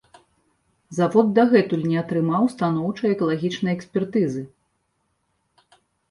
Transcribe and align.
Завод 0.99 1.27
дагэтуль 1.39 1.83
не 1.91 1.97
атрымаў 2.03 2.43
станоўчай 2.53 3.09
экалагічнай 3.17 3.73
экспертызы. 3.77 4.41